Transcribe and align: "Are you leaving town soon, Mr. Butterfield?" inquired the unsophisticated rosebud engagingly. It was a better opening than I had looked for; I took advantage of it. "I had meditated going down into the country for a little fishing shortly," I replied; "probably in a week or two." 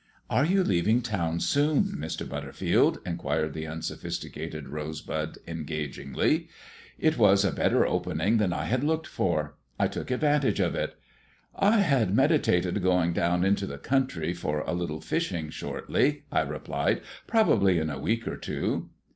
"Are 0.31 0.47
you 0.47 0.63
leaving 0.63 1.03
town 1.03 1.41
soon, 1.41 1.93
Mr. 1.95 2.27
Butterfield?" 2.27 2.97
inquired 3.05 3.53
the 3.53 3.67
unsophisticated 3.67 4.67
rosebud 4.67 5.37
engagingly. 5.45 6.47
It 6.97 7.19
was 7.19 7.45
a 7.45 7.51
better 7.51 7.85
opening 7.85 8.37
than 8.37 8.51
I 8.51 8.65
had 8.65 8.83
looked 8.83 9.05
for; 9.05 9.57
I 9.79 9.87
took 9.87 10.09
advantage 10.09 10.59
of 10.59 10.73
it. 10.73 10.95
"I 11.55 11.81
had 11.81 12.15
meditated 12.15 12.81
going 12.81 13.13
down 13.13 13.45
into 13.45 13.67
the 13.67 13.77
country 13.77 14.33
for 14.33 14.61
a 14.61 14.73
little 14.73 15.01
fishing 15.01 15.51
shortly," 15.51 16.23
I 16.31 16.41
replied; 16.41 17.01
"probably 17.27 17.77
in 17.77 17.91
a 17.91 17.99
week 17.99 18.27
or 18.27 18.37
two." 18.37 18.89